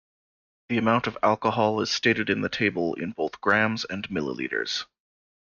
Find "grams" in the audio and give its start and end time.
3.39-3.85